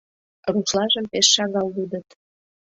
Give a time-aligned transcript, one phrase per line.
[0.51, 2.07] —Рушлажым пеш шагал лудыт.